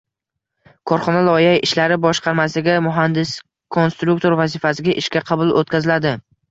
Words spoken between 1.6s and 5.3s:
ishlari boshqarmasiga “muhandis-konstruktor” vazifasiga ishga